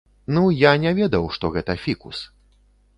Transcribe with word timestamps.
Ну, 0.37 0.41
я 0.61 0.71
не 0.85 0.95
ведаў, 1.01 1.29
што 1.37 1.55
гэта 1.59 1.79
фікус. 1.85 2.27